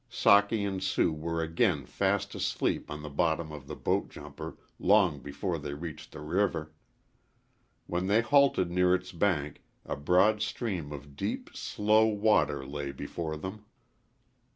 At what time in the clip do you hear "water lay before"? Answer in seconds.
12.07-13.37